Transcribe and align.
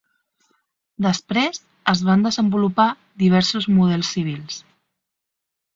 Després 1.05 1.59
es 1.95 2.01
van 2.09 2.25
desenvolupar 2.29 2.89
diversos 3.27 3.73
models 3.79 4.13
civils. 4.17 4.63